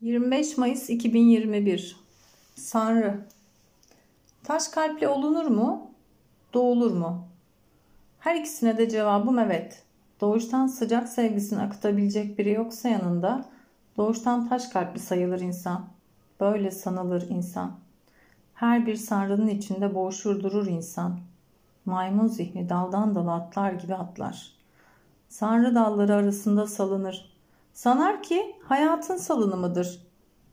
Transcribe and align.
25 0.00 0.58
Mayıs 0.58 0.90
2021 0.90 1.96
Sanrı 2.54 3.26
Taş 4.44 4.68
kalpli 4.68 5.08
olunur 5.08 5.44
mu? 5.44 5.90
Doğulur 6.54 6.90
mu? 6.90 7.28
Her 8.18 8.36
ikisine 8.36 8.78
de 8.78 8.88
cevabım 8.88 9.38
evet. 9.38 9.82
Doğuştan 10.20 10.66
sıcak 10.66 11.08
sevgisini 11.08 11.62
akıtabilecek 11.62 12.38
biri 12.38 12.52
yoksa 12.52 12.88
yanında 12.88 13.44
doğuştan 13.96 14.48
taş 14.48 14.66
kalpli 14.68 15.00
sayılır 15.00 15.40
insan. 15.40 15.86
Böyle 16.40 16.70
sanılır 16.70 17.28
insan. 17.28 17.72
Her 18.54 18.86
bir 18.86 18.96
sanrının 18.96 19.48
içinde 19.48 19.94
boğuşur 19.94 20.42
durur 20.42 20.66
insan. 20.66 21.20
Maymun 21.84 22.26
zihni 22.26 22.68
daldan 22.68 23.14
dala 23.14 23.34
atlar 23.34 23.72
gibi 23.72 23.94
atlar. 23.94 24.52
Sanrı 25.28 25.74
dalları 25.74 26.14
arasında 26.14 26.66
salınır. 26.66 27.39
Sanar 27.80 28.22
ki 28.22 28.56
hayatın 28.64 29.16
salınımıdır. 29.16 30.06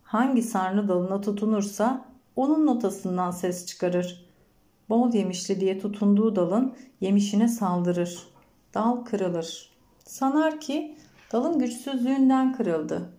Hangi 0.04 0.42
sarnı 0.42 0.88
dalına 0.88 1.22
tutunursa 1.22 2.06
onun 2.36 2.66
notasından 2.66 3.32
ses 3.32 3.66
çıkarır. 3.66 4.26
Bol 4.90 5.14
yemişli 5.14 5.60
diye 5.60 5.80
tutunduğu 5.80 6.36
dalın 6.36 6.74
yemişine 7.02 7.48
saldırır. 7.48 8.28
Dal 8.74 8.96
kırılır. 8.96 9.70
Sanar 10.06 10.60
ki 10.60 10.98
dalın 11.32 11.60
güçsüzlüğünden 11.60 12.54
kırıldı. 12.54 13.10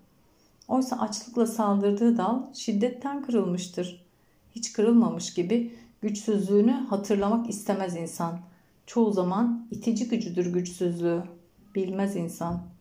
Oysa 0.68 0.96
açlıkla 0.96 1.46
saldırdığı 1.46 2.16
dal 2.16 2.54
şiddetten 2.54 3.22
kırılmıştır. 3.22 4.06
Hiç 4.50 4.72
kırılmamış 4.72 5.34
gibi 5.34 5.74
güçsüzlüğünü 6.02 6.72
hatırlamak 6.72 7.50
istemez 7.50 7.96
insan. 7.96 8.40
Çoğu 8.86 9.12
zaman 9.12 9.68
itici 9.70 10.08
gücüdür 10.08 10.52
güçsüzlüğü. 10.52 11.22
Bilmez 11.74 12.16
insan. 12.16 12.77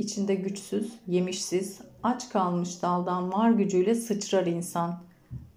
İçinde 0.00 0.34
güçsüz, 0.34 0.92
yemişsiz, 1.06 1.80
aç 2.02 2.28
kalmış 2.28 2.82
daldan 2.82 3.32
var 3.32 3.50
gücüyle 3.50 3.94
sıçrar 3.94 4.46
insan. 4.46 4.98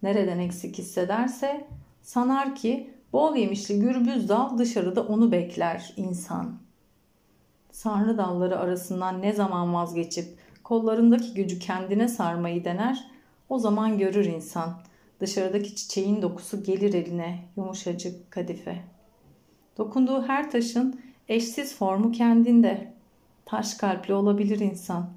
Nereden 0.01 0.39
eksik 0.39 0.77
hissederse 0.77 1.67
sanar 2.01 2.55
ki 2.55 2.93
bol 3.13 3.35
yemişli 3.35 3.79
gürbüz 3.79 4.29
dal 4.29 4.57
dışarıda 4.57 5.03
onu 5.03 5.31
bekler 5.31 5.93
insan. 5.97 6.57
Sarnı 7.71 8.17
dalları 8.17 8.59
arasından 8.59 9.21
ne 9.21 9.33
zaman 9.33 9.73
vazgeçip 9.73 10.37
kollarındaki 10.63 11.33
gücü 11.33 11.59
kendine 11.59 12.07
sarmayı 12.07 12.65
dener, 12.65 13.07
o 13.49 13.59
zaman 13.59 13.97
görür 13.97 14.25
insan. 14.25 14.73
Dışarıdaki 15.19 15.75
çiçeğin 15.75 16.21
dokusu 16.21 16.63
gelir 16.63 16.93
eline 16.93 17.39
yumuşacık 17.57 18.31
kadife. 18.31 18.81
Dokunduğu 19.77 20.23
her 20.23 20.51
taşın 20.51 21.01
eşsiz 21.29 21.75
formu 21.75 22.11
kendinde. 22.11 22.93
Taş 23.45 23.73
kalpli 23.73 24.13
olabilir 24.13 24.59
insan. 24.59 25.09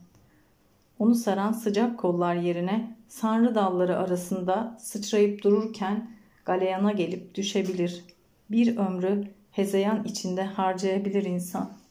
Onu 0.99 1.15
saran 1.15 1.53
sıcak 1.53 1.99
kollar 1.99 2.35
yerine 2.35 2.97
sanrı 3.09 3.55
dalları 3.55 3.99
arasında 3.99 4.77
sıçrayıp 4.81 5.43
dururken 5.43 6.11
galeyana 6.45 6.93
gelip 6.93 7.35
düşebilir. 7.35 8.05
Bir 8.51 8.77
ömrü 8.77 9.31
hezeyan 9.51 10.05
içinde 10.05 10.45
harcayabilir 10.45 11.25
insan.'' 11.25 11.86